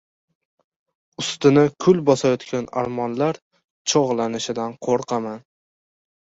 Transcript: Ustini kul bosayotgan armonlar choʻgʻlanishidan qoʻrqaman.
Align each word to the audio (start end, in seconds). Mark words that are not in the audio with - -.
Ustini 1.23 1.65
kul 1.85 1.99
bosayotgan 2.07 2.65
armonlar 2.85 3.41
choʻgʻlanishidan 3.95 4.75
qoʻrqaman. 4.89 5.39